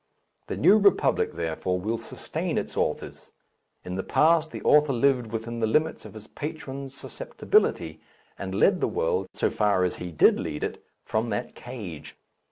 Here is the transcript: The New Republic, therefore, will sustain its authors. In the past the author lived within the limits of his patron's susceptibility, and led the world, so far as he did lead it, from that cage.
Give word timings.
The 0.47 0.57
New 0.57 0.79
Republic, 0.79 1.33
therefore, 1.33 1.79
will 1.79 1.99
sustain 1.99 2.57
its 2.57 2.75
authors. 2.75 3.33
In 3.85 3.97
the 3.97 4.03
past 4.03 4.49
the 4.49 4.63
author 4.63 4.93
lived 4.93 5.27
within 5.31 5.59
the 5.59 5.67
limits 5.67 6.05
of 6.05 6.15
his 6.15 6.25
patron's 6.25 6.95
susceptibility, 6.95 8.01
and 8.35 8.55
led 8.55 8.81
the 8.81 8.87
world, 8.87 9.27
so 9.33 9.51
far 9.51 9.83
as 9.83 9.97
he 9.97 10.11
did 10.11 10.39
lead 10.39 10.63
it, 10.63 10.83
from 11.03 11.29
that 11.29 11.53
cage. 11.53 12.17